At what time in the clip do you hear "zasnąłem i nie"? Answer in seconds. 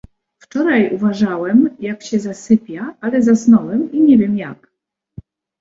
3.21-4.17